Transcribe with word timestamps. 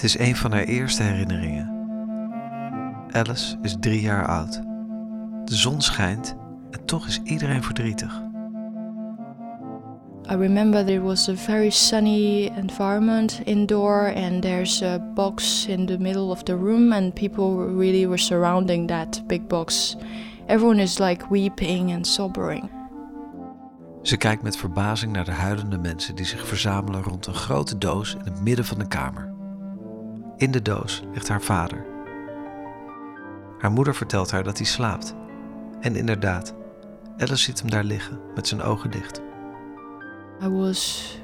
Het 0.00 0.08
is 0.08 0.18
een 0.18 0.36
van 0.36 0.52
haar 0.52 0.64
eerste 0.64 1.02
herinneringen. 1.02 1.70
Alice 3.10 3.56
is 3.62 3.76
drie 3.80 4.00
jaar 4.00 4.26
oud. 4.26 4.62
De 5.44 5.54
zon 5.54 5.80
schijnt 5.80 6.36
en 6.70 6.84
toch 6.84 7.06
is 7.06 7.20
iedereen 7.24 7.62
verdrietig. 7.62 8.22
I 10.30 10.34
remember 10.34 10.84
there 10.84 11.00
was 11.00 11.28
a 11.28 11.34
very 11.34 11.70
sunny 11.70 12.46
environment 12.56 13.40
indoor, 13.44 14.14
and 14.14 14.42
there's 14.42 14.82
a 14.82 14.98
box 14.98 15.66
in 15.66 15.86
the 15.86 15.98
middle 15.98 16.30
of 16.30 16.42
the 16.42 16.56
room, 16.56 16.92
and 16.92 17.14
people 17.14 17.74
really 17.76 18.06
were 18.06 18.18
surrounding 18.18 18.88
that 18.88 19.26
big 19.26 19.46
box. 19.46 19.96
Everyone 20.46 20.82
is 20.82 20.98
like 20.98 21.26
weeping 21.30 21.92
and 21.92 22.06
sobbing. 22.06 22.70
Ze 24.02 24.16
kijkt 24.16 24.42
met 24.42 24.56
verbazing 24.56 25.12
naar 25.12 25.24
de 25.24 25.30
huilende 25.30 25.78
mensen 25.78 26.14
die 26.14 26.26
zich 26.26 26.46
verzamelen 26.46 27.02
rond 27.02 27.26
een 27.26 27.34
grote 27.34 27.78
doos 27.78 28.14
in 28.14 28.24
het 28.24 28.42
midden 28.42 28.64
van 28.64 28.78
de 28.78 28.88
kamer. 28.88 29.38
In 30.40 30.50
de 30.50 30.62
doos 30.62 31.02
ligt 31.12 31.28
haar 31.28 31.42
vader. 31.42 31.86
Haar 33.58 33.70
moeder 33.70 33.94
vertelt 33.94 34.30
haar 34.30 34.44
dat 34.44 34.56
hij 34.56 34.66
slaapt. 34.66 35.14
En 35.80 35.96
inderdaad, 35.96 36.54
Alice 37.18 37.36
ziet 37.36 37.60
hem 37.60 37.70
daar 37.70 37.84
liggen 37.84 38.20
met 38.34 38.48
zijn 38.48 38.62
ogen 38.62 38.90
dicht. 38.90 39.20
I 40.42 40.48
was 40.48 41.18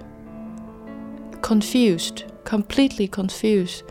confused, 1.40 2.24
completely 2.50 3.08
confused. 3.08 3.84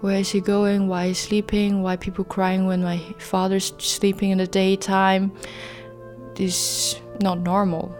Where 0.00 0.18
is 0.18 0.32
he 0.32 0.40
going? 0.44 0.88
Why 0.88 1.04
is 1.08 1.20
he 1.20 1.26
sleeping? 1.26 1.82
Why 1.82 1.96
people 1.96 2.26
crying 2.26 2.66
when 2.66 2.82
my 2.82 3.14
father's 3.16 3.72
sleeping 3.76 4.30
in 4.30 4.38
the 4.38 4.48
daytime? 4.48 5.30
This 6.32 6.48
is 6.48 7.02
not 7.18 7.42
normal. 7.42 7.94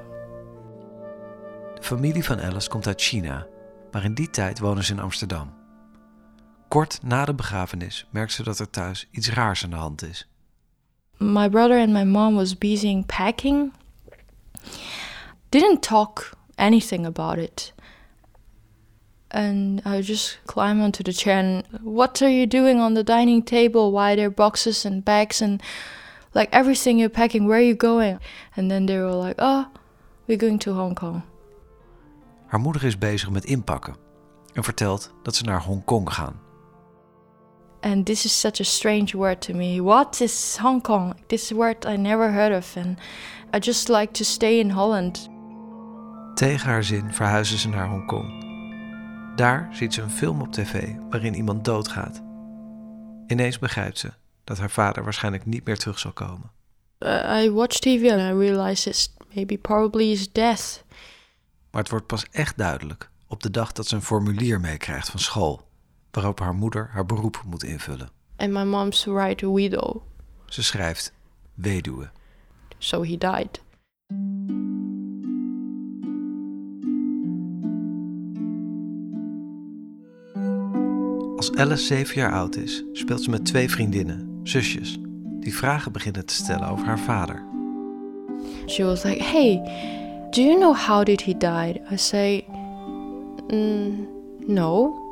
De 1.75 1.83
familie 1.83 2.25
van 2.25 2.41
Alice 2.41 2.69
komt 2.69 2.87
uit 2.87 3.01
China, 3.03 3.47
maar 3.91 4.05
in 4.05 4.15
die 4.15 4.31
tijd 4.31 4.59
wonen 4.59 4.85
ze 4.85 4.93
in 4.93 5.01
Amsterdam. 5.01 5.64
Kort 6.75 6.99
na 7.03 7.25
de 7.25 7.35
begrafenis 7.35 8.07
merkt 8.11 8.33
ze 8.33 8.43
dat 8.43 8.59
er 8.59 8.71
thuis 8.71 9.09
iets 9.11 9.31
raars 9.31 9.65
aan 9.65 9.71
de 9.71 9.77
hand 9.77 10.03
is. 10.03 10.29
My 11.17 11.49
brother 11.49 11.81
and 11.81 11.93
my 11.93 12.05
mom 12.05 12.35
was 12.35 12.59
busy 12.59 13.03
packing. 13.07 13.73
Didn't 15.49 15.83
talk 15.83 16.31
anything 16.55 17.07
about 17.07 17.39
it. 17.39 17.75
And 19.29 19.87
I 19.87 20.01
just 20.01 20.41
climb 20.45 20.83
onto 20.83 21.03
the 21.03 21.13
chair 21.13 21.39
and 21.39 21.65
what 21.83 22.23
are 22.23 22.33
you 22.33 22.47
doing 22.47 22.81
on 22.81 22.95
the 22.95 23.05
dining 23.05 23.45
table? 23.45 23.93
Why 23.93 24.11
are 24.11 24.17
there 24.17 24.31
boxes 24.31 24.85
and 24.85 25.05
bags 25.05 25.43
and 25.43 25.63
like 26.33 26.57
everything 26.57 26.99
you're 26.99 27.21
packing? 27.21 27.47
Where 27.47 27.59
are 27.59 27.67
you 27.67 27.77
going? 27.77 28.19
And 28.57 28.69
then 28.69 28.87
they 28.87 28.99
were 28.99 29.27
like, 29.27 29.37
oh, 29.39 29.67
we're 30.27 30.47
going 30.47 30.61
to 30.61 30.73
Hong 30.73 30.95
Kong. 30.95 31.23
Haar 32.47 32.61
moeder 32.61 32.85
is 32.85 32.99
bezig 32.99 33.31
met 33.31 33.45
inpakken 33.45 33.97
en 34.53 34.65
vertelt 34.65 35.13
dat 35.23 35.35
ze 35.37 35.45
naar 35.45 35.63
Hongkong 35.63 36.13
gaan. 36.13 36.44
And 37.85 38.07
this 38.07 38.25
is 38.25 38.41
such 38.41 38.61
a 38.61 38.65
strange 38.65 39.15
word 39.15 39.41
to 39.41 39.53
me. 39.53 39.81
What 39.81 40.21
is 40.21 40.57
Hong 40.57 40.83
Kong? 40.83 41.15
This 41.27 41.51
word 41.51 41.85
I 41.87 41.97
never 41.97 42.33
heard 42.33 42.53
of, 42.53 42.77
and 42.77 42.99
I 43.53 43.59
just 43.59 43.89
like 43.89 44.13
to 44.13 44.25
stay 44.25 44.59
in 44.59 44.71
Holland. 44.71 45.29
Tegen 46.35 46.69
haar 46.69 46.85
zin 46.85 47.13
verhuizen 47.13 47.59
ze 47.59 47.69
naar 47.69 47.89
Hongkong. 47.89 48.43
Daar 49.37 49.69
ziet 49.73 49.95
ze 49.95 50.03
een 50.03 50.11
film 50.11 50.41
op 50.41 50.53
tv 50.53 50.93
waarin 51.11 51.35
iemand 51.35 51.65
doodgaat. 51.65 52.23
Ineens 53.27 53.59
begrijpt 53.59 53.99
ze 53.99 54.13
dat 54.45 54.59
haar 54.59 54.71
vader 54.71 55.05
waarschijnlijk 55.05 55.47
niet 55.47 55.65
meer 55.65 55.79
terug 55.79 55.99
zal 55.99 56.13
komen. 56.13 56.51
Uh, 56.99 57.43
I 57.45 57.51
watched 57.51 57.83
TV 57.83 58.11
and 58.11 58.21
I 58.21 58.39
realized 58.39 58.87
it's 58.87 59.15
maybe 59.35 59.59
probably 59.59 60.07
his 60.07 60.33
death. 60.33 60.85
Maar 61.71 61.83
het 61.83 61.91
wordt 61.91 62.07
pas 62.07 62.25
echt 62.31 62.59
duidelijk 62.59 63.11
op 63.27 63.43
de 63.43 63.51
dag 63.51 63.73
dat 63.73 63.87
ze 63.87 63.95
een 63.95 64.03
formulier 64.03 64.61
meekrijgt 64.61 65.09
van 65.09 65.21
school, 65.21 65.64
waarop 66.15 66.41
haar 66.41 66.55
moeder 66.55 66.89
haar 66.93 67.07
beroep 67.07 67.43
moet 67.47 67.65
invullen. 67.65 68.09
And 68.37 68.53
my 68.53 68.65
mom's 68.65 69.05
write 69.05 69.47
a 69.47 69.53
widow. 69.53 70.03
Ze 70.47 70.63
schrijft 70.63 71.13
weduwe. 71.55 72.11
So 72.79 73.03
he 73.03 73.19
died. 73.19 73.63
Als 81.37 81.55
Alice 81.55 81.85
zeven 81.85 82.15
jaar 82.15 82.33
oud 82.33 82.57
is, 82.57 82.85
speelt 82.93 83.23
ze 83.23 83.31
met 83.31 83.45
twee 83.45 83.71
vriendinnen, 83.71 84.41
zusjes, 84.43 84.99
die 85.41 85.55
vragen 85.55 85.93
beginnen 85.93 86.27
te 86.27 86.35
stellen 86.35 86.69
over 86.69 86.87
haar 86.87 86.99
vader. 86.99 87.43
She 88.67 88.85
was 88.85 89.03
like, 89.03 89.23
"Hey, 89.23 89.63
do 90.31 90.41
you 90.41 90.59
know 90.59 90.77
how 90.77 91.05
did 91.05 91.23
he 91.23 91.37
die?" 91.37 91.83
I 91.93 91.97
say, 91.97 92.45
mm, 93.49 94.09
"No." 94.47 95.04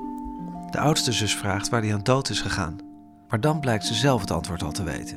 De 0.73 0.79
oudste 0.79 1.13
zus 1.13 1.35
vraagt 1.35 1.69
waar 1.69 1.83
hij 1.83 1.93
aan 1.93 2.03
dood 2.03 2.29
is 2.29 2.41
gegaan, 2.41 2.79
maar 3.29 3.41
dan 3.41 3.61
blijkt 3.61 3.85
ze 3.85 3.95
zelf 3.95 4.21
het 4.21 4.31
antwoord 4.31 4.63
al 4.63 4.73
te 4.73 4.83
weten. 4.83 5.17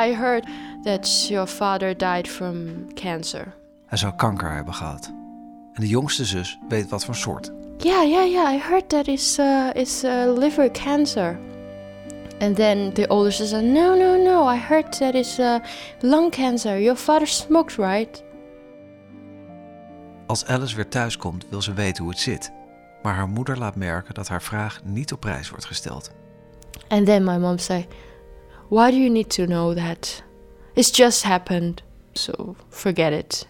I 0.00 0.14
heard 0.14 0.46
that 0.82 1.26
your 1.28 1.46
father 1.46 1.96
died 1.96 2.28
from 2.28 2.56
cancer. 2.94 3.54
Hij 3.86 3.98
zou 3.98 4.14
kanker 4.14 4.52
hebben 4.52 4.74
gehad. 4.74 5.06
En 5.72 5.80
de 5.80 5.88
jongste 5.88 6.24
zus 6.24 6.58
weet 6.68 6.88
wat 6.88 7.04
voor 7.04 7.14
soort. 7.14 7.52
Yeah, 7.78 8.08
yeah, 8.08 8.30
yeah. 8.30 8.54
I 8.54 8.58
heard 8.58 8.88
that 8.88 9.06
it's 9.06 9.38
uh, 9.38 9.68
it's 9.72 10.04
uh, 10.04 10.32
liver 10.38 10.70
cancer. 10.70 11.38
And 12.40 12.56
then 12.56 12.92
the 12.92 13.08
older 13.08 13.32
sister 13.32 13.58
said, 13.58 13.72
No, 13.72 13.94
no, 13.96 14.16
no. 14.22 14.54
I 14.54 14.58
heard 14.58 14.98
that 14.98 15.14
it's 15.14 15.38
uh, 15.38 15.56
lung 16.00 16.30
cancer. 16.30 16.80
Your 16.80 16.98
father 16.98 17.26
smoked, 17.26 17.76
right? 17.76 18.22
Als 20.26 20.46
Alice 20.46 20.76
weer 20.76 20.88
thuis 20.88 21.16
komt, 21.16 21.46
wil 21.48 21.62
ze 21.62 21.72
weten 21.72 22.02
hoe 22.02 22.12
het 22.12 22.20
zit. 22.20 22.52
Maar 23.02 23.14
haar 23.14 23.28
moeder 23.28 23.58
laat 23.58 23.76
merken 23.76 24.14
dat 24.14 24.28
haar 24.28 24.42
vraag 24.42 24.80
niet 24.84 25.12
op 25.12 25.20
prijs 25.20 25.50
wordt 25.50 25.64
gesteld. 25.64 26.10
And 26.88 27.06
then 27.06 27.24
my 27.24 27.36
mom 27.36 27.58
say, 27.58 27.88
Why 28.68 28.90
do 28.90 28.96
you 28.96 29.10
need 29.10 29.34
to 29.34 29.44
know 29.44 29.76
that? 29.76 30.22
It's 30.74 30.96
just 30.96 31.22
happened. 31.22 31.82
So 32.12 32.56
forget 32.68 33.12
it. 33.12 33.48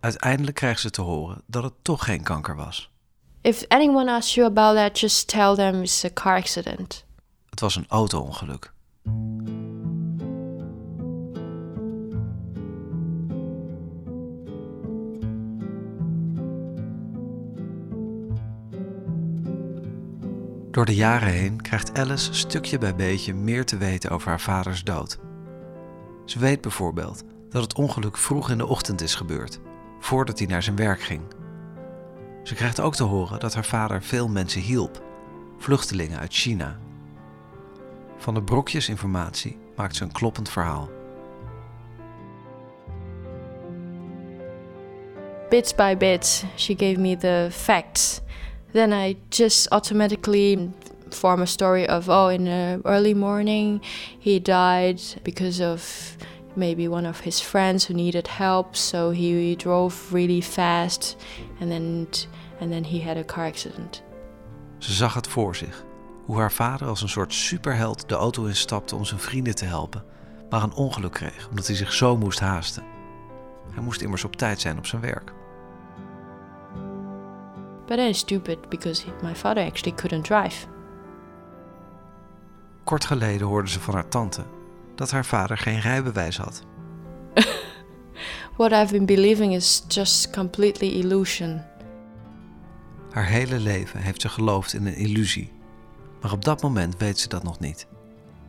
Uiteindelijk 0.00 0.56
krijgt 0.56 0.80
ze 0.80 0.90
te 0.90 1.00
horen 1.00 1.42
dat 1.46 1.62
het 1.62 1.72
toch 1.82 2.04
geen 2.04 2.22
kanker 2.22 2.56
was. 2.56 2.90
If 3.40 3.64
anyone 3.68 4.10
asks 4.10 4.34
you 4.34 4.46
about 4.46 4.76
that, 4.76 4.98
just 4.98 5.28
tell 5.28 5.54
them 5.54 5.80
it's 5.80 6.04
a 6.04 6.10
car 6.14 6.36
accident. 6.36 7.04
Het 7.50 7.60
was 7.60 7.76
een 7.76 7.86
auto-ongeluk. 7.88 8.72
Door 20.74 20.84
de 20.84 20.94
jaren 20.94 21.28
heen 21.28 21.62
krijgt 21.62 21.98
Alice 21.98 22.34
stukje 22.34 22.78
bij 22.78 22.94
beetje 22.94 23.34
meer 23.34 23.64
te 23.64 23.76
weten 23.76 24.10
over 24.10 24.28
haar 24.28 24.40
vaders 24.40 24.84
dood. 24.84 25.18
Ze 26.24 26.38
weet 26.38 26.60
bijvoorbeeld 26.60 27.22
dat 27.48 27.62
het 27.62 27.74
ongeluk 27.74 28.16
vroeg 28.16 28.50
in 28.50 28.58
de 28.58 28.66
ochtend 28.66 29.00
is 29.00 29.14
gebeurd, 29.14 29.60
voordat 30.00 30.38
hij 30.38 30.48
naar 30.48 30.62
zijn 30.62 30.76
werk 30.76 31.00
ging. 31.00 31.22
Ze 32.42 32.54
krijgt 32.54 32.80
ook 32.80 32.94
te 32.94 33.02
horen 33.02 33.40
dat 33.40 33.54
haar 33.54 33.64
vader 33.64 34.02
veel 34.02 34.28
mensen 34.28 34.60
hielp, 34.60 35.02
vluchtelingen 35.58 36.18
uit 36.18 36.32
China. 36.32 36.78
Van 38.16 38.34
de 38.34 38.42
brokjes 38.42 38.88
informatie 38.88 39.58
maakt 39.76 39.96
ze 39.96 40.02
een 40.02 40.12
kloppend 40.12 40.50
verhaal. 40.50 40.90
Bits 45.48 45.74
by 45.74 45.96
bits, 45.96 46.44
she 46.56 46.74
gave 46.76 47.00
me 47.00 47.16
the 47.16 47.48
facts. 47.50 48.22
Then 48.74 48.92
I 48.92 49.16
just 49.30 49.68
automatically 49.70 50.68
form 51.10 51.42
a 51.42 51.46
story 51.46 51.88
of 51.88 52.08
oh, 52.08 52.26
in 52.28 52.44
the 52.44 52.80
early 52.84 53.14
morning 53.14 53.80
he 54.18 54.40
died 54.40 55.00
because 55.22 55.60
of 55.60 56.16
maybe 56.56 56.88
one 56.88 57.08
of 57.08 57.20
his 57.20 57.40
friends 57.40 57.86
who 57.86 57.94
needed 57.94 58.26
help, 58.26 58.74
so 58.76 59.10
he 59.10 59.54
drove 59.54 60.12
really 60.12 60.40
fast, 60.40 61.16
and 61.60 61.70
then 61.70 62.08
and 62.60 62.72
then 62.72 62.84
he 62.84 63.00
had 63.00 63.16
a 63.16 63.24
car 63.24 63.46
accident. 63.46 64.02
Ze 64.78 64.92
zag 64.92 65.14
het 65.14 65.28
voor 65.28 65.56
zich, 65.56 65.84
hoe 66.24 66.38
haar 66.38 66.52
vader 66.52 66.88
als 66.88 67.02
een 67.02 67.08
soort 67.08 67.34
superheld 67.34 68.08
de 68.08 68.14
auto 68.14 68.44
instapte 68.44 68.96
om 68.96 69.04
zijn 69.04 69.20
vrienden 69.20 69.54
te 69.54 69.64
helpen, 69.64 70.04
maar 70.50 70.62
een 70.62 70.74
ongeluk 70.74 71.12
kreeg 71.12 71.48
omdat 71.48 71.66
hij 71.66 71.76
zich 71.76 71.92
zo 71.92 72.16
moest 72.16 72.40
haasten. 72.40 72.84
Hij 73.70 73.82
moest 73.82 74.00
immers 74.00 74.24
op 74.24 74.36
tijd 74.36 74.60
zijn 74.60 74.78
op 74.78 74.86
zijn 74.86 75.02
werk. 75.02 75.32
But 77.86 77.96
that 77.96 78.08
is 78.08 78.18
stupid 78.18 78.68
because 78.68 79.04
my 79.22 79.34
father 79.34 79.64
actually 79.64 79.96
couldn't 79.96 80.24
drive. 80.24 80.66
Kort 82.84 83.04
geleden 83.04 83.46
hoorde 83.46 83.68
ze 83.68 83.80
van 83.80 83.94
haar 83.94 84.08
tante 84.08 84.44
dat 84.94 85.10
haar 85.10 85.24
vader 85.24 85.58
geen 85.58 85.80
rijbewijs 85.80 86.36
had. 86.36 86.62
What 88.56 88.72
I've 88.72 88.92
been 88.92 89.06
believing 89.06 89.54
is 89.54 89.84
just 89.88 90.30
completely 90.30 90.88
illusion. 90.88 91.62
Haar 93.10 93.26
hele 93.26 93.58
leven 93.58 94.00
heeft 94.00 94.20
ze 94.20 94.28
geloofd 94.28 94.74
in 94.74 94.86
een 94.86 94.96
illusie, 94.96 95.52
maar 96.20 96.32
op 96.32 96.44
dat 96.44 96.62
moment 96.62 96.96
weet 96.96 97.18
ze 97.18 97.28
dat 97.28 97.42
nog 97.42 97.60
niet. 97.60 97.86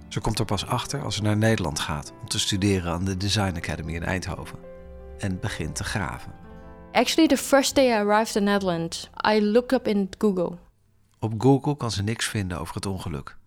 Ze 0.07 0.19
komt 0.19 0.39
er 0.39 0.45
pas 0.45 0.65
achter 0.65 1.03
als 1.03 1.15
ze 1.15 1.21
naar 1.21 1.37
Nederland 1.37 1.79
gaat 1.79 2.13
om 2.21 2.27
te 2.27 2.39
studeren 2.39 2.91
aan 2.91 3.05
de 3.05 3.17
Design 3.17 3.55
Academy 3.55 3.93
in 3.93 4.03
Eindhoven 4.03 4.59
en 5.17 5.39
begint 5.39 5.75
te 5.75 5.83
graven. 5.83 6.44
Actually, 6.95 7.27
the 7.27 7.37
first 7.37 7.75
day 7.75 7.91
I 7.91 7.97
arrived 7.97 8.35
in 8.35 8.43
Netherlands, 8.43 9.09
I 9.25 9.39
looked 9.39 9.73
up 9.73 9.87
in 9.87 10.09
Google. 10.17 10.57
Op 11.19 11.33
Google 11.37 11.77
kan 11.77 11.91
ze 11.91 12.03
niks 12.03 12.25
vinden 12.25 12.59
over 12.59 12.75
het 12.75 12.85
ongeluk. 12.85 13.37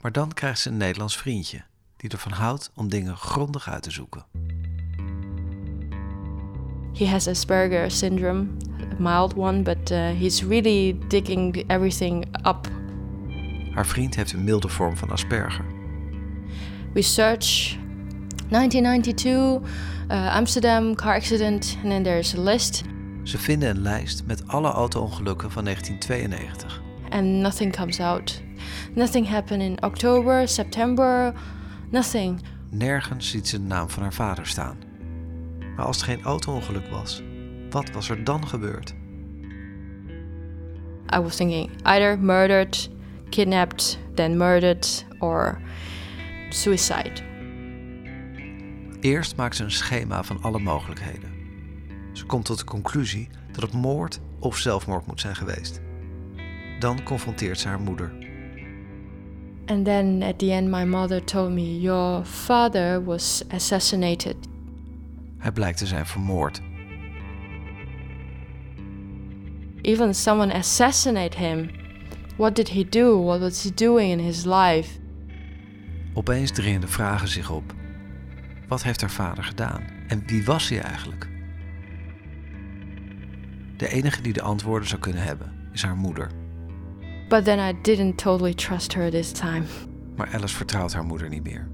Maar 0.00 0.12
dan 0.12 0.32
krijgt 0.32 0.60
ze 0.60 0.68
een 0.68 0.76
Nederlands 0.76 1.16
vriendje 1.16 1.62
die 1.96 2.10
ervan 2.10 2.32
houdt 2.32 2.70
om 2.74 2.88
dingen 2.88 3.16
grondig 3.16 3.68
uit 3.68 3.82
te 3.82 3.90
zoeken. 3.90 4.24
He 6.92 7.06
has 7.06 7.28
Asperger 7.28 7.90
syndrome, 7.90 8.46
a 8.80 9.20
mild 9.20 9.36
one, 9.36 9.62
but 9.62 9.90
uh, 9.90 9.98
he's 9.98 10.42
really 10.42 10.98
digging 11.08 11.70
everything 11.70 12.26
up. 12.46 12.68
Haar 13.74 13.86
vriend 13.86 14.14
heeft 14.14 14.32
een 14.32 14.44
milde 14.44 14.68
vorm 14.68 14.96
van 14.96 15.10
Asperger. 15.10 15.64
We 16.92 17.02
search 17.02 17.76
1992, 18.52 19.62
uh, 20.10 20.36
Amsterdam 20.36 20.94
car 20.94 21.14
accident, 21.14 21.76
and 21.82 21.90
then 21.90 22.02
there's 22.02 22.34
a 22.34 22.40
list. 22.40 22.82
Ze 23.22 23.38
vinden 23.38 23.68
een 23.68 23.82
lijst 23.82 24.22
met 24.26 24.48
alle 24.48 24.70
auto-ongelukken 24.70 25.50
van 25.50 25.64
1992. 25.64 26.82
And 27.10 27.24
nothing 27.26 27.76
comes 27.76 28.00
out. 28.00 28.42
Nothing 28.94 29.28
happened 29.28 29.62
in 29.62 29.82
October, 29.82 30.48
September, 30.48 31.32
nothing. 31.90 32.40
Nergens 32.70 33.30
ziet 33.30 33.48
ze 33.48 33.56
de 33.56 33.66
naam 33.66 33.88
van 33.88 34.02
haar 34.02 34.12
vader 34.12 34.46
staan. 34.46 34.76
Maar 35.76 35.86
als 35.86 35.96
het 35.96 36.04
geen 36.04 36.22
auto-ongeluk 36.22 36.86
was, 36.90 37.22
wat 37.70 37.90
was 37.90 38.08
er 38.08 38.24
dan 38.24 38.48
gebeurd? 38.48 38.94
I 41.14 41.20
was 41.20 41.36
thinking 41.36 41.70
either 41.82 42.18
murdered, 42.18 42.90
kidnapped, 43.28 43.98
then 44.14 44.36
murdered, 44.36 45.04
or 45.18 45.60
suicide. 46.50 47.31
Eerst 49.02 49.36
maakt 49.36 49.56
ze 49.56 49.64
een 49.64 49.70
schema 49.70 50.24
van 50.24 50.42
alle 50.42 50.58
mogelijkheden. 50.58 51.30
Ze 52.12 52.24
komt 52.24 52.44
tot 52.44 52.58
de 52.58 52.64
conclusie 52.64 53.28
dat 53.52 53.62
het 53.62 53.72
moord 53.72 54.20
of 54.38 54.56
zelfmoord 54.56 55.06
moet 55.06 55.20
zijn 55.20 55.36
geweest. 55.36 55.80
Dan 56.78 57.02
confronteert 57.02 57.58
ze 57.58 57.68
haar 57.68 57.80
moeder. 57.80 58.12
And 59.66 59.84
then 59.84 60.22
at 60.22 60.38
the 60.38 60.52
end, 60.52 60.68
my 60.68 60.84
mother 60.84 61.24
told 61.24 61.50
me, 61.50 61.80
Your 61.80 62.24
father 62.24 63.04
was 63.04 63.44
assassinated. 63.48 64.36
Hij 65.38 65.52
blijkt 65.52 65.78
te 65.78 65.86
zijn 65.86 66.06
vermoord. 66.06 66.60
Even 69.80 70.14
someone 70.14 70.54
assassinate 70.54 71.36
him. 71.36 71.70
What 72.36 72.56
did 72.56 72.70
he 72.70 72.88
do? 72.88 73.24
What 73.24 73.40
was 73.40 73.62
he 73.62 73.74
doing 73.74 74.10
in 74.10 74.18
his 74.18 74.44
life? 74.44 74.98
Opeens 76.14 76.50
dringen 76.50 76.80
de 76.80 76.88
vragen 76.88 77.28
zich 77.28 77.50
op. 77.50 77.74
Wat 78.72 78.82
heeft 78.82 79.00
haar 79.00 79.10
vader 79.10 79.44
gedaan? 79.44 79.84
En 80.08 80.22
wie 80.26 80.44
was 80.44 80.68
hij 80.68 80.80
eigenlijk? 80.80 81.28
De 83.76 83.88
enige 83.88 84.22
die 84.22 84.32
de 84.32 84.42
antwoorden 84.42 84.88
zou 84.88 85.00
kunnen 85.00 85.22
hebben 85.22 85.68
is 85.72 85.82
haar 85.82 85.96
moeder. 85.96 86.30
But 87.28 87.44
then 87.44 87.58
I 87.58 87.80
didn't 87.82 88.18
totally 88.18 88.54
trust 88.54 88.94
her 88.94 89.10
this 89.10 89.32
time. 89.32 89.62
Maar 90.16 90.34
Alice 90.34 90.56
vertrouwt 90.56 90.92
haar 90.92 91.04
moeder 91.04 91.28
niet 91.28 91.42
meer. 91.42 91.68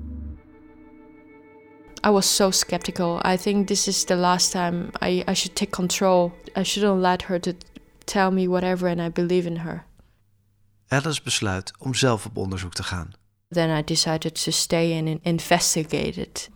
I 2.07 2.11
was 2.11 2.37
so 2.37 2.51
skeptical. 2.51 3.33
I 3.33 3.37
think 3.37 3.67
this 3.67 3.87
is 3.87 4.05
the 4.05 4.17
last 4.17 4.51
time 4.51 4.87
I, 5.03 5.23
I 5.31 5.35
should 5.35 5.55
take 5.55 5.71
control. 5.71 6.33
I 6.57 6.63
shouldn't 6.63 7.01
let 7.01 7.25
her 7.25 7.41
to 7.41 7.53
tell 8.05 8.31
me 8.31 8.49
whatever 8.49 8.89
and 8.89 9.01
I 9.01 9.11
believe 9.11 9.49
in 9.49 9.57
her. 9.57 9.85
Alice 10.89 11.23
besluit 11.23 11.73
om 11.79 11.95
zelf 11.95 12.27
op 12.27 12.37
onderzoek 12.37 12.73
te 12.73 12.83
gaan. 12.83 13.13
Then 13.49 13.79
I 13.79 13.85
decided 13.85 14.43
to 14.43 14.51
stay 14.51 14.99
and 14.99 15.19
investigate 15.23 16.21
it. 16.21 16.51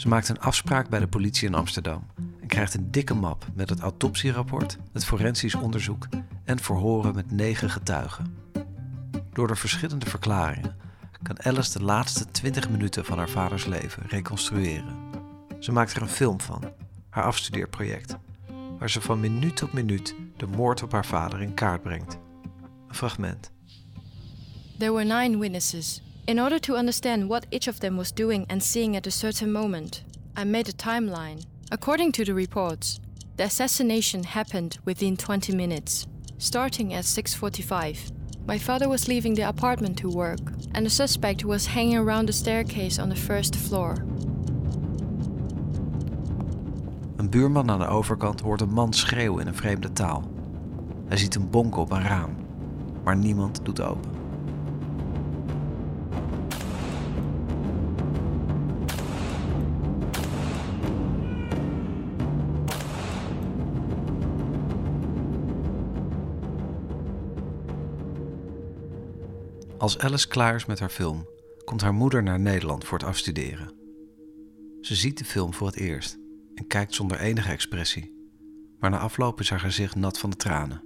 Ze 0.00 0.08
maakt 0.08 0.28
een 0.28 0.40
afspraak 0.40 0.88
bij 0.88 1.00
de 1.00 1.08
politie 1.08 1.48
in 1.48 1.54
Amsterdam 1.54 2.06
en 2.40 2.46
krijgt 2.46 2.74
een 2.74 2.90
dikke 2.90 3.14
map 3.14 3.46
met 3.54 3.68
het 3.68 3.80
autopsierapport, 3.80 4.78
het 4.92 5.04
forensisch 5.04 5.54
onderzoek 5.54 6.08
en 6.44 6.58
verhoren 6.58 7.14
met 7.14 7.30
negen 7.30 7.70
getuigen. 7.70 8.36
Door 9.32 9.46
de 9.46 9.54
verschillende 9.54 10.06
verklaringen 10.06 10.76
kan 11.22 11.42
Alice 11.42 11.78
de 11.78 11.84
laatste 11.84 12.30
20 12.30 12.70
minuten 12.70 13.04
van 13.04 13.18
haar 13.18 13.28
vaders 13.28 13.66
leven 13.66 14.02
reconstrueren. 14.06 14.96
Ze 15.58 15.72
maakt 15.72 15.94
er 15.94 16.02
een 16.02 16.08
film 16.08 16.40
van, 16.40 16.72
haar 17.10 17.24
afstudeerproject, 17.24 18.16
waar 18.78 18.90
ze 18.90 19.00
van 19.00 19.20
minuut 19.20 19.56
tot 19.56 19.72
minuut 19.72 20.14
de 20.36 20.46
moord 20.46 20.82
op 20.82 20.92
haar 20.92 21.06
vader 21.06 21.42
in 21.42 21.54
kaart 21.54 21.82
brengt. 21.82 22.18
Een 22.88 22.94
fragment. 22.94 23.50
There 24.78 24.92
were 24.92 25.20
nine 25.20 25.38
witnesses. 25.38 26.02
In 26.30 26.38
order 26.38 26.60
to 26.60 26.76
understand 26.76 27.28
what 27.28 27.46
each 27.50 27.66
of 27.66 27.80
them 27.80 27.96
was 27.96 28.12
doing 28.12 28.46
and 28.48 28.62
seeing 28.62 28.94
at 28.94 29.08
a 29.08 29.10
certain 29.10 29.50
moment, 29.50 30.04
I 30.36 30.44
made 30.44 30.68
a 30.68 30.72
timeline. 30.72 31.44
According 31.72 32.12
to 32.12 32.24
the 32.24 32.34
reports, 32.34 33.00
the 33.36 33.42
assassination 33.42 34.22
happened 34.22 34.78
within 34.84 35.16
20 35.16 35.56
minutes, 35.56 36.06
starting 36.38 36.94
at 36.94 37.04
6:45. 37.04 38.12
My 38.46 38.58
father 38.58 38.88
was 38.88 39.08
leaving 39.08 39.34
the 39.34 39.48
apartment 39.48 39.96
to 39.96 40.08
work, 40.08 40.52
and 40.72 40.86
the 40.86 40.90
suspect 40.90 41.44
was 41.44 41.66
hanging 41.66 41.98
around 41.98 42.26
the 42.26 42.32
staircase 42.32 43.02
on 43.02 43.08
the 43.08 43.20
first 43.20 43.56
floor. 43.56 44.04
Een 47.16 47.30
buurman 47.30 47.70
aan 47.70 47.78
de 47.78 47.86
overkant 47.86 48.40
hoort 48.40 48.60
een 48.60 48.72
man 48.72 48.92
schreeuwen 48.92 49.40
in 49.40 49.46
een 49.46 49.56
vreemde 49.56 49.92
taal. 49.92 50.22
Hij 51.08 51.16
ziet 51.16 51.34
een 51.34 51.50
bonk 51.50 51.76
op 51.76 51.90
een 51.90 52.02
raam, 52.02 52.36
maar 53.04 53.16
niemand 53.16 53.60
doet 53.64 53.80
open. 53.80 54.29
Als 69.80 69.98
Alice 69.98 70.28
klaar 70.28 70.54
is 70.54 70.66
met 70.66 70.78
haar 70.78 70.88
film, 70.88 71.28
komt 71.64 71.80
haar 71.80 71.94
moeder 71.94 72.22
naar 72.22 72.40
Nederland 72.40 72.84
voor 72.84 72.98
het 72.98 73.06
afstuderen. 73.06 73.72
Ze 74.80 74.94
ziet 74.94 75.18
de 75.18 75.24
film 75.24 75.54
voor 75.54 75.66
het 75.66 75.76
eerst 75.76 76.18
en 76.54 76.66
kijkt 76.66 76.94
zonder 76.94 77.20
enige 77.20 77.50
expressie, 77.50 78.14
maar 78.78 78.90
na 78.90 78.98
afloop 78.98 79.40
is 79.40 79.50
haar 79.50 79.60
gezicht 79.60 79.94
nat 79.94 80.18
van 80.18 80.30
de 80.30 80.36
tranen. 80.36 80.84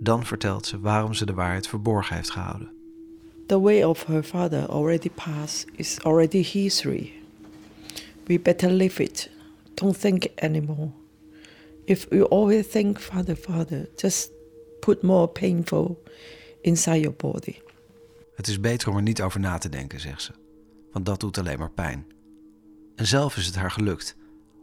Dan 0.00 0.24
vertelt 0.26 0.66
ze 0.66 0.80
waarom 0.80 1.14
ze 1.14 1.26
de 1.26 1.34
waarheid 1.34 1.66
verborgen 1.66 2.16
heeft 2.16 2.30
gehouden. 2.30 2.72
The 3.46 3.60
way 3.60 3.82
of 3.82 4.04
her 4.04 4.22
father 4.22 4.68
already 4.68 5.10
passed 5.10 5.66
is 5.72 6.02
already 6.02 6.42
history. 6.42 7.12
We 8.24 8.40
better 8.40 8.70
leave 8.70 9.02
it. 9.02 9.30
Don't 9.74 10.00
think 10.00 10.24
anymore. 10.34 10.90
If 11.84 12.06
you 12.10 12.28
always 12.28 12.66
think 12.66 12.98
father, 12.98 13.36
father, 13.36 13.88
just 13.96 14.30
put 14.80 15.02
more 15.02 15.28
painful 15.28 16.02
inside 16.64 17.00
your 17.00 17.16
body. 17.16 17.56
Het 18.36 18.48
is 18.48 18.60
beter 18.60 18.88
om 18.88 18.96
er 18.96 19.02
niet 19.02 19.22
over 19.22 19.40
na 19.40 19.58
te 19.58 19.68
denken, 19.68 20.00
zegt 20.00 20.22
ze, 20.22 20.32
want 20.92 21.06
dat 21.06 21.20
doet 21.20 21.38
alleen 21.38 21.58
maar 21.58 21.70
pijn. 21.70 22.06
En 22.96 23.06
zelf 23.06 23.36
is 23.36 23.46
het 23.46 23.54
haar 23.54 23.70
gelukt 23.70 24.16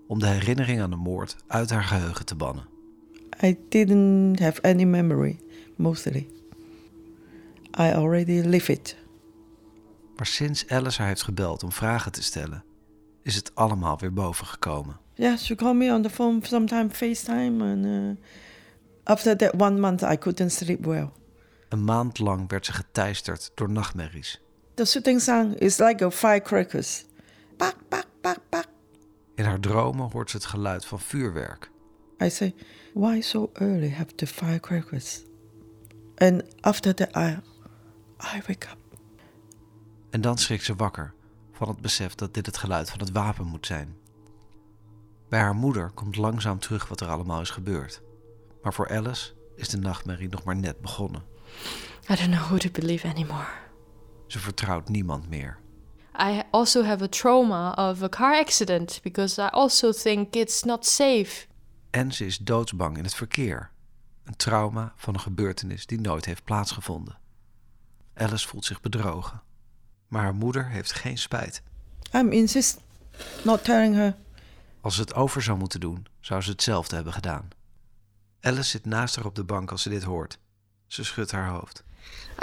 om 0.08 0.20
de 0.20 0.28
herinnering 0.28 0.82
aan 0.82 0.90
de 0.90 0.96
moord 0.96 1.36
uit 1.48 1.70
haar 1.70 1.84
geheugen 1.84 2.26
te 2.26 2.36
bannen. 2.36 2.66
I 3.44 3.58
didn't 3.70 4.40
have 4.40 4.62
any 4.62 4.84
memory, 4.84 5.40
mostly. 5.76 6.28
I 7.80 7.92
already 7.94 8.42
live 8.42 8.72
it. 8.72 8.96
Maar 10.16 10.26
sinds 10.26 10.68
Alice 10.68 11.00
haar 11.00 11.08
heeft 11.08 11.24
gebeld 11.24 11.64
om 11.64 11.72
vragen 11.72 12.12
te 12.12 12.24
stellen, 12.24 12.64
is 13.24 13.36
het 13.36 13.56
allemaal 13.56 13.98
weer 14.00 14.14
boven 14.14 14.46
gekomen. 14.46 15.00
Yeah, 15.14 15.38
she 15.38 15.56
called 15.56 15.76
me 15.76 15.94
on 15.94 16.02
the 16.02 16.10
phone, 16.10 16.40
sometimes 16.42 16.94
FaceTime, 16.94 17.64
and 17.64 17.86
uh, 17.86 18.26
after 19.04 19.38
that 19.38 19.62
one 19.62 19.80
month 19.80 20.02
I 20.02 20.18
couldn't 20.18 20.52
sleep 20.52 20.86
well. 20.86 21.12
Een 21.72 21.84
maand 21.84 22.20
lang 22.20 22.50
werd 22.50 22.66
ze 22.66 22.74
geteisterd 22.74 23.52
door 23.56 23.70
nachtmerries. 23.70 24.42
The 24.74 24.86
shooting 24.86 25.22
sound 25.22 25.60
is 25.60 25.78
like 25.78 26.06
a 26.06 26.12
firecrackers. 26.12 27.06
Bak, 27.58 27.76
bak, 27.90 28.06
bak, 28.22 28.38
bak. 28.50 28.66
In 29.36 29.46
haar 29.46 29.60
dromen 29.60 30.10
hoort 30.12 30.30
ze 30.30 30.36
het 30.36 30.46
geluid 30.46 30.86
van 30.86 31.00
vuurwerk. 31.00 31.72
I 32.24 32.30
say, 32.30 32.56
why 32.94 33.22
so 33.22 33.50
early 33.54 33.90
have 33.90 34.16
the 34.16 34.28
firecrackers? 34.28 35.22
And 36.16 36.44
after 36.60 36.96
that, 36.96 37.16
I, 37.16 37.40
I 38.36 38.42
wake 38.48 38.68
up. 38.72 38.78
En 40.10 40.22
dan 40.22 40.38
schrikt 40.38 40.64
ze 40.64 40.76
wakker 40.76 41.14
van 41.52 41.68
het 41.68 41.82
besef 41.82 42.16
dat 42.16 42.34
dit 42.34 42.46
het 42.46 42.58
geluid 42.58 42.90
van 42.90 43.00
het 43.00 43.12
wapen 43.12 43.46
moet 43.46 43.66
zijn. 43.66 43.98
Bij 45.30 45.40
haar 45.40 45.56
moeder 45.56 45.90
komt 45.90 46.16
langzaam 46.16 46.60
terug 46.60 46.88
wat 46.88 47.02
er 47.02 47.08
allemaal 47.08 47.42
is 47.42 47.50
gebeurd. 47.50 48.02
Maar 48.62 48.74
voor 48.74 48.90
Alice 48.90 49.34
is 49.56 49.70
de 49.70 49.78
nachtmerrie 49.78 50.30
nog 50.30 50.44
maar 50.44 50.56
net 50.56 50.82
begonnen. 50.82 51.30
I 52.10 52.16
don't 52.16 52.30
know 52.30 52.48
who 52.48 52.58
to 52.58 52.70
believe 52.70 53.08
anymore. 53.08 53.48
Ze 54.28 54.40
vertrouwt 54.40 54.90
niemand 54.90 55.30
meer. 55.30 55.60
I 56.20 56.44
also 56.52 56.84
have 56.84 57.04
a 57.04 57.08
trauma 57.08 57.72
of 57.90 58.02
a 58.02 58.10
car 58.10 58.40
accident 58.40 59.00
because 59.04 59.42
I 59.42 59.46
also 59.46 59.92
think 59.92 60.36
it's 60.36 60.64
not 60.64 60.86
safe. 60.86 61.46
En 61.90 62.12
ze 62.12 62.26
is 62.26 62.38
doodsbang 62.38 62.98
in 62.98 63.04
het 63.04 63.16
verkeer. 63.16 63.72
Een 64.24 64.36
trauma 64.36 64.94
van 64.96 65.14
een 65.14 65.20
gebeurtenis 65.20 65.86
die 65.86 66.02
nooit 66.02 66.26
heeft 66.26 66.44
plaatsgevonden. 66.44 67.18
Alice 68.14 68.48
voelt 68.48 68.66
zich 68.66 68.82
bedrogen. 68.82 69.42
Maar 70.08 70.22
haar 70.22 70.36
moeder 70.36 70.70
heeft 70.70 70.94
geen 70.94 71.18
spijt. 71.18 71.62
I'm 72.14 72.32
insist 72.32 72.80
not 73.44 73.64
telling 73.64 73.96
her. 73.96 74.16
Als 74.82 74.96
ze 74.96 75.02
het 75.02 75.14
over 75.14 75.42
zou 75.42 75.58
moeten 75.58 75.80
doen, 75.80 76.06
zou 76.20 76.42
ze 76.42 76.52
hetzelfde 76.52 76.96
hebben 76.96 77.14
gedaan. 77.14 77.48
Alice 78.42 78.70
zit 78.70 78.86
naast 78.86 79.16
haar 79.16 79.26
op 79.26 79.36
de 79.36 79.44
bank 79.44 79.72
als 79.72 79.82
ze 79.82 79.90
dit 79.90 80.04
hoort. 80.04 80.40
Ze 80.92 81.04
schudt 81.04 81.32
haar 81.32 81.48
hoofd. 81.48 81.84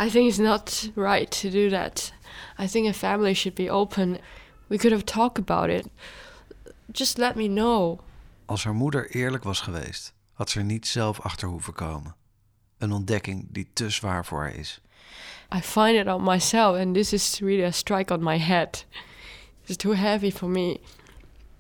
I 0.01 0.11
think 0.11 0.29
it's 0.29 0.39
not 0.39 0.91
right 0.95 1.41
to 1.41 1.51
do 1.51 1.69
that. 1.69 2.13
I 2.59 2.67
think 2.69 2.89
a 2.89 2.93
family 2.93 3.35
should 3.35 3.55
be 3.55 3.71
open. 3.71 4.19
We 4.67 4.79
could 4.79 4.93
have 4.93 5.05
talked 5.05 5.39
about 5.39 5.69
it. 5.69 5.87
Just 6.93 7.19
let 7.19 7.35
me 7.35 7.47
know. 7.47 8.01
Als 8.47 8.65
haar 8.65 8.75
moeder 8.75 9.11
eerlijk 9.11 9.45
was 9.45 9.61
geweest, 9.61 10.13
had 10.33 10.51
ze 10.51 10.59
er 10.59 10.65
niet 10.65 10.87
zelf 10.87 11.21
achter 11.21 11.49
hoeven 11.49 11.73
komen. 11.73 12.15
Een 12.79 12.93
ontdekking 12.93 13.47
die 13.51 13.69
te 13.73 13.91
zwaar 13.91 14.25
voor 14.25 14.39
haar 14.39 14.55
is. 14.55 14.81
I 15.55 15.61
find 15.61 15.99
it 15.99 16.07
out 16.07 16.21
myself, 16.21 16.77
and 16.77 16.95
this 16.95 17.13
is 17.13 17.39
really 17.41 17.65
a 17.65 17.71
strike 17.71 18.15
on 18.15 18.23
my 18.23 18.39
head. 18.39 18.85
It's 19.65 19.77
too 19.77 19.95
heavy 19.95 20.31
for 20.31 20.49
me. 20.49 20.81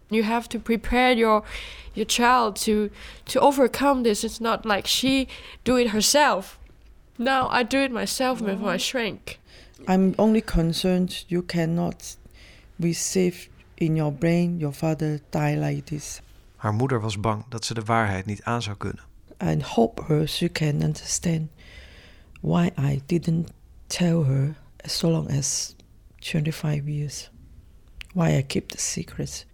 You 0.07 0.25
have 0.25 0.49
to 0.49 0.59
prepare 0.59 1.17
your 1.17 1.45
your 1.93 2.07
child 2.07 2.65
to 2.65 2.89
to 3.25 3.41
overcome 3.41 4.03
this. 4.03 4.25
It's 4.25 4.41
not 4.41 4.65
like 4.65 4.89
she 4.89 5.27
do 5.65 5.77
it 5.77 5.91
herself. 5.91 6.58
Now 7.19 7.49
I 7.51 7.65
do 7.65 7.79
it 7.79 7.91
myself 7.91 8.41
with 8.41 8.61
my 8.61 8.77
shrink. 8.77 9.41
I'm 9.89 10.15
only 10.19 10.41
concerned 10.41 11.25
you 11.29 11.43
cannot 11.43 12.17
receive 12.79 13.49
in 13.77 13.97
your 13.97 14.13
brain 14.13 14.61
your 14.61 14.73
father 14.73 15.21
die 15.31 15.57
like 15.57 15.85
this. 15.85 16.21
Haar 16.57 16.75
moeder 16.75 17.01
was 17.01 17.21
bang 17.21 17.45
dat 17.49 17.65
ze 17.65 17.75
de 17.75 17.85
waarheid 17.85 18.27
niet 18.27 18.43
aan 18.43 18.63
zou 18.63 18.77
kunnen. 18.77 19.03
And 19.37 19.63
hope 19.63 20.03
her 20.03 20.29
she 20.29 20.49
can 20.49 20.83
understand 20.83 21.49
why 22.41 22.71
I 22.77 23.03
didn't 23.07 23.51
tell 23.87 24.25
her 24.25 24.55
as 24.85 24.99
so 24.99 25.11
long 25.11 25.31
as 25.31 25.75
25 26.21 26.89
years. 26.89 27.31
Why 28.15 28.37
I 28.37 28.43
keep 28.43 28.69
the 28.69 28.79
secret. 28.79 29.47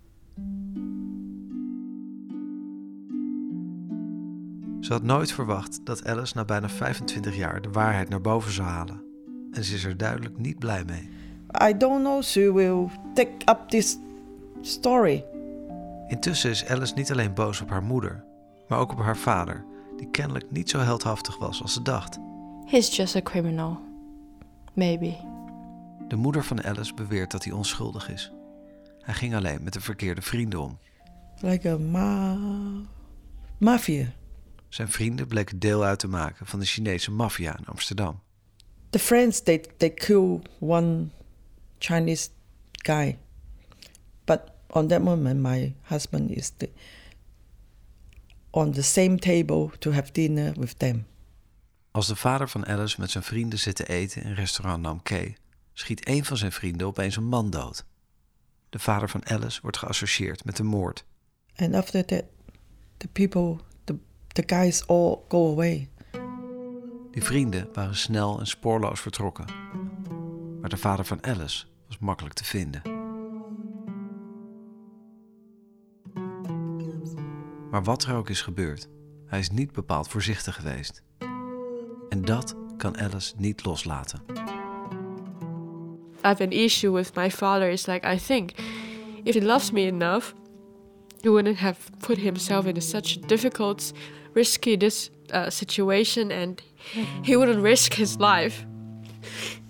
Ze 4.84 4.92
had 4.92 5.02
nooit 5.02 5.32
verwacht 5.32 5.86
dat 5.86 6.06
Alice 6.06 6.36
na 6.36 6.44
bijna 6.44 6.68
25 6.68 7.36
jaar 7.36 7.60
de 7.60 7.70
waarheid 7.70 8.08
naar 8.08 8.20
boven 8.20 8.52
zou 8.52 8.68
halen. 8.68 9.02
En 9.52 9.64
ze 9.64 9.74
is 9.74 9.84
er 9.84 9.96
duidelijk 9.96 10.38
niet 10.38 10.58
blij 10.58 10.84
mee. 10.84 11.08
I 11.68 11.76
don't 11.76 12.02
know 12.02 12.22
she 12.22 12.52
will 12.52 12.88
take 13.14 13.30
up 13.50 13.68
this 13.68 13.98
story. 14.60 15.24
Intussen 16.08 16.50
is 16.50 16.66
Alice 16.66 16.94
niet 16.94 17.12
alleen 17.12 17.34
boos 17.34 17.60
op 17.60 17.70
haar 17.70 17.82
moeder, 17.82 18.24
maar 18.68 18.78
ook 18.78 18.92
op 18.92 18.98
haar 18.98 19.16
vader, 19.16 19.64
die 19.96 20.10
kennelijk 20.10 20.50
niet 20.50 20.70
zo 20.70 20.78
heldhaftig 20.78 21.38
was 21.38 21.62
als 21.62 21.72
ze 21.72 21.82
dacht. 21.82 22.18
He's 22.64 22.96
just 22.96 23.16
a 23.16 23.22
criminal. 23.22 23.78
Maybe. 24.72 25.16
De 26.08 26.16
moeder 26.16 26.44
van 26.44 26.64
Alice 26.64 26.94
beweert 26.94 27.30
dat 27.30 27.44
hij 27.44 27.52
onschuldig 27.52 28.10
is. 28.10 28.32
Hij 29.00 29.14
ging 29.14 29.34
alleen 29.34 29.62
met 29.62 29.72
de 29.72 29.80
verkeerde 29.80 30.22
vrienden 30.22 30.60
om. 30.60 30.78
Like 31.40 31.70
a 31.70 31.78
ma- 31.78 32.38
mafia. 33.58 34.06
Zijn 34.74 34.88
vrienden 34.88 35.26
bleken 35.26 35.58
deel 35.58 35.84
uit 35.84 35.98
te 35.98 36.08
maken 36.08 36.46
van 36.46 36.58
de 36.58 36.66
Chinese 36.66 37.10
maffia 37.10 37.58
in 37.58 37.66
Amsterdam. 37.66 38.20
The 38.90 38.98
friends 38.98 39.42
they 39.42 39.64
they 39.76 39.90
kill 39.90 40.40
one 40.58 41.08
Chinese 41.78 42.28
guy, 42.72 43.18
but 44.24 44.40
on 44.66 44.88
that 44.88 45.02
moment 45.02 45.40
my 45.40 45.74
husband 45.82 46.30
is 46.30 46.52
the, 46.56 46.70
on 48.50 48.72
the 48.72 48.82
same 48.82 49.16
table 49.16 49.70
to 49.78 49.92
have 49.92 50.12
dinner 50.12 50.52
with 50.60 50.78
them. 50.78 51.06
Als 51.90 52.06
de 52.06 52.16
vader 52.16 52.48
van 52.48 52.66
Alice 52.66 53.00
met 53.00 53.10
zijn 53.10 53.24
vrienden 53.24 53.58
zit 53.58 53.76
te 53.76 53.88
eten 53.88 54.22
in 54.22 54.32
restaurant 54.32 54.82
Namke, 54.82 55.34
schiet 55.72 56.08
een 56.08 56.24
van 56.24 56.36
zijn 56.36 56.52
vrienden 56.52 56.86
opeens 56.86 57.16
een 57.16 57.28
man 57.28 57.50
dood. 57.50 57.84
De 58.70 58.78
vader 58.78 59.08
van 59.08 59.26
Alice 59.26 59.60
wordt 59.62 59.76
geassocieerd 59.76 60.44
met 60.44 60.56
de 60.56 60.62
moord. 60.62 61.04
And 61.56 61.74
after 61.74 62.04
that, 62.04 62.24
the 62.96 63.08
people, 63.08 63.58
the 64.34 64.42
guys 64.46 64.86
all 64.86 65.24
go 65.28 65.52
away. 65.52 65.88
Die 67.10 67.22
vrienden 67.22 67.68
waren 67.72 67.96
snel 67.96 68.38
en 68.38 68.46
spoorloos 68.46 69.00
vertrokken. 69.00 69.44
Maar 70.60 70.70
de 70.70 70.76
vader 70.76 71.04
van 71.04 71.24
Alice 71.24 71.66
was 71.86 71.98
makkelijk 71.98 72.34
te 72.34 72.44
vinden. 72.44 72.82
Maar 77.70 77.84
wat 77.84 78.04
er 78.04 78.16
ook 78.16 78.28
is 78.28 78.42
gebeurd, 78.42 78.88
hij 79.26 79.38
is 79.38 79.50
niet 79.50 79.72
bepaald 79.72 80.08
voorzichtig 80.08 80.54
geweest. 80.54 81.02
En 82.08 82.22
dat 82.24 82.56
kan 82.76 82.98
Alice 82.98 83.34
niet 83.36 83.64
loslaten. 83.64 84.22
I 86.24 86.26
have 86.26 86.42
an 86.42 86.50
issue 86.50 86.92
with 86.92 87.14
my 87.14 87.30
father. 87.30 87.70
It's 87.70 87.86
like 87.86 88.14
I 88.14 88.18
think 88.18 88.50
if 89.22 89.34
he 89.34 89.42
loves 89.42 89.70
me 89.70 89.80
enough, 89.80 90.32
wouldn't 91.28 91.58
have 91.58 91.78
put 91.98 92.18
himself 92.18 92.66
in 92.66 92.80
such 92.80 93.16
a 93.16 93.26
difficult, 93.26 93.92
risky 94.34 94.76
uh, 95.32 95.50
situation, 95.50 96.30
and 96.30 96.62
he 97.22 97.36
wouldn't 97.36 97.62
risk 97.62 97.94
his 97.94 98.16
life. 98.18 98.64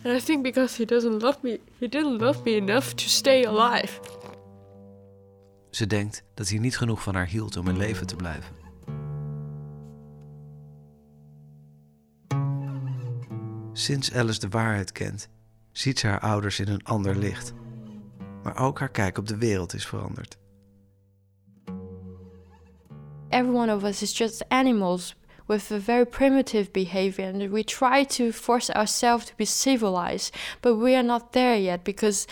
And 0.05 0.17
I 0.17 0.21
think 0.21 0.43
because 0.43 0.77
he 0.77 0.85
doesn't 0.85 1.23
love 1.23 1.43
me, 1.43 1.61
he 1.81 1.89
didn't 1.89 2.19
love 2.19 2.45
me 2.45 2.57
enough 2.57 2.95
to 2.95 3.09
stay 3.09 3.45
alive. 3.45 4.01
Ze 5.71 5.87
denkt 5.87 6.23
dat 6.35 6.49
hij 6.49 6.59
niet 6.59 6.77
genoeg 6.77 7.03
van 7.03 7.15
haar 7.15 7.27
hield 7.27 7.57
om 7.57 7.69
in 7.69 7.77
leven 7.77 8.07
te 8.07 8.17
blijven. 8.17 8.55
Sinds 13.73 14.13
Alice 14.13 14.41
de 14.41 14.49
waarheid 14.49 14.93
kent, 14.93 15.29
ziet 15.73 15.99
ze 15.99 16.07
haar 16.07 16.21
ouders 16.21 16.61
in 16.61 16.69
een 16.69 16.85
ander 16.85 17.17
licht. 17.17 17.53
Maar 18.43 18.59
ook 18.59 18.79
haar 18.79 18.91
kijk 18.91 19.19
op 19.19 19.27
de 19.27 19.37
wereld 19.37 19.75
is 19.75 19.87
veranderd. 19.87 20.39
Every 23.35 23.53
one 23.53 23.69
of 23.69 23.85
us 23.85 24.01
is 24.01 24.13
just 24.13 24.45
animals 24.49 25.15
with 25.49 25.73
a 25.73 25.79
very 25.81 26.07
primitive 26.07 26.73
behavior, 26.73 27.25
and 27.25 27.51
we 27.51 27.65
try 27.65 28.05
to 28.05 28.31
force 28.31 28.71
ourselves 28.71 29.27
to 29.27 29.37
be 29.37 29.45
civilized, 29.45 30.33
but 30.63 30.77
we 30.77 30.95
are 30.95 31.03
not 31.03 31.33
there 31.33 31.57
yet 31.57 31.83
because 31.83 32.27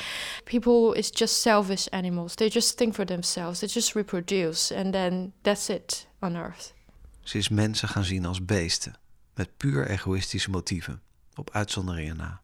people 0.44 0.92
is 0.92 1.10
just 1.10 1.42
selfish 1.42 1.88
animals. 1.90 2.36
They 2.36 2.48
just 2.48 2.78
think 2.78 2.94
for 2.94 3.04
themselves. 3.04 3.60
They 3.60 3.66
just 3.66 3.96
reproduce, 3.96 4.70
and 4.70 4.94
then 4.94 5.32
that's 5.42 5.68
it 5.68 6.06
on 6.20 6.36
Earth. 6.36 6.72
Ze 7.24 7.38
is 7.38 7.48
mensen 7.48 7.88
gaan 7.88 8.04
zien 8.04 8.26
als 8.26 8.44
beesten, 8.44 8.94
met 9.34 9.56
puur 9.56 9.86
egoïstische 9.86 10.50
motieven, 10.50 11.02
op 11.34 11.50
uitzonderingen 11.52 12.16
na. 12.16 12.40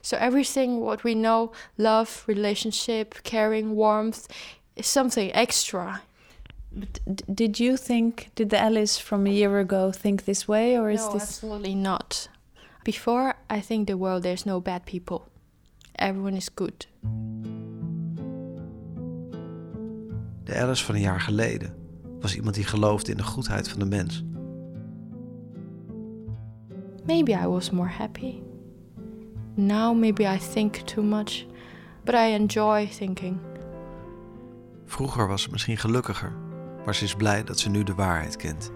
So 0.00 0.16
everything 0.16 0.80
what 0.80 1.02
we 1.02 1.12
know, 1.12 1.52
love, 1.74 2.22
relationship, 2.26 3.22
caring, 3.22 3.74
warmth, 3.74 4.26
is 4.74 4.92
something 4.92 5.32
extra. 5.32 6.00
But 6.70 7.00
d- 7.04 7.24
did 7.34 7.58
you 7.58 7.76
think, 7.76 8.28
did 8.34 8.48
the 8.50 8.58
Alice 8.58 9.00
from 9.00 9.26
a 9.26 9.30
year 9.30 9.58
ago 9.58 9.90
think 9.90 10.24
this 10.24 10.46
way, 10.46 10.78
or 10.78 10.90
is 10.90 11.00
no, 11.00 11.12
this? 11.12 11.22
absolutely 11.22 11.74
not. 11.74 12.28
Before, 12.82 13.34
I 13.50 13.60
think 13.60 13.86
the 13.86 13.96
world 13.96 14.22
there's 14.22 14.44
no 14.44 14.60
bad 14.60 14.84
people. 14.84 15.20
Everyone 15.94 16.36
is 16.36 16.48
good. 16.54 16.86
De 20.44 20.54
Alice 20.60 20.84
van 20.84 20.94
een 20.94 21.00
jaar 21.00 21.20
geleden 21.20 21.74
was 22.20 22.36
iemand 22.36 22.54
die 22.54 22.64
geloofde 22.64 23.10
in 23.10 23.16
de 23.16 23.22
goedheid 23.22 23.68
van 23.68 23.78
de 23.78 23.84
mens. 23.84 24.24
Maybe 27.06 27.32
I 27.32 27.46
was 27.46 27.70
more 27.70 27.88
happy. 27.88 28.34
Now 29.54 29.96
maybe 29.96 30.24
I 30.24 30.38
think 30.52 30.76
too 30.76 31.02
much, 31.02 31.46
but 32.04 32.14
I 32.14 32.32
enjoy 32.32 32.88
thinking. 32.98 33.38
Vroeger 34.84 35.28
was 35.28 35.42
ze 35.42 35.48
misschien 35.50 35.76
gelukkiger, 35.76 36.32
maar 36.88 36.96
ze 36.96 37.04
is 37.04 37.14
blij 37.14 37.44
dat 37.44 37.58
ze 37.58 37.70
nu 37.70 37.82
de 37.82 37.94
waarheid 37.94 38.36
kent. 38.36 38.70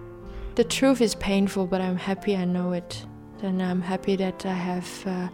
The 0.53 0.65
truth 0.65 0.99
is 0.99 1.15
painful, 1.15 1.67
but 1.67 1.79
I'm 1.79 1.97
happy 1.97 2.31
I 2.31 2.45
know 2.45 2.73
it. 2.73 3.05
And 3.43 3.61
I'm 3.61 3.81
happy 3.81 4.15
that 4.15 4.45
I 4.45 4.47
have 4.47 5.07
uh, 5.07 5.27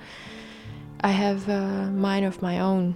I 1.04 1.12
have 1.12 1.52
a 1.52 1.90
mind 1.96 2.28
of 2.28 2.42
my 2.42 2.62
own. 2.62 2.96